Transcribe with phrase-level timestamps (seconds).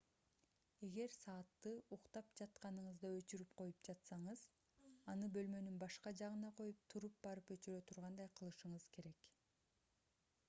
[0.85, 4.41] эгер саатты уктап жатканыңызда өчүрүп коюп жатсаңыз
[5.13, 9.29] аны бөлмөнүн башка жагына коюп туруп барып өчүрө тургандай кылышыңыз керек